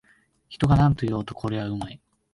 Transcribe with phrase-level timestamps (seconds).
[0.49, 2.01] 人がなんと言おうと、これはうまい